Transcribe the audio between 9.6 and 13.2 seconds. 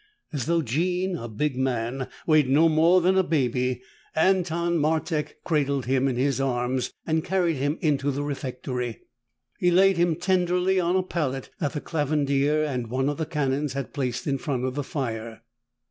laid him tenderly on a pallet that the Clavandier and one of